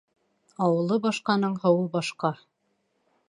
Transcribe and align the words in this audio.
Ауылы 0.67 0.97
башҡаның 1.03 1.59
һыуы 1.65 1.85
башҡа. 1.99 2.35